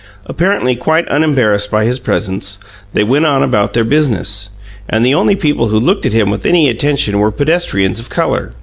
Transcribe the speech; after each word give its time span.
Apparently 0.25 0.75
quite 0.75 1.07
unembarrassed 1.11 1.69
by 1.69 1.85
his 1.85 1.99
presence, 1.99 2.57
they 2.93 3.03
went 3.03 3.23
about 3.23 3.73
their 3.73 3.83
business, 3.83 4.49
and 4.89 5.05
the 5.05 5.13
only 5.13 5.35
people 5.35 5.67
who 5.67 5.77
looked 5.79 6.07
at 6.07 6.11
him 6.11 6.31
with 6.31 6.43
any 6.43 6.67
attention 6.69 7.19
were 7.19 7.29
pedestrians 7.29 7.99
of 7.99 8.09
color. 8.09 8.51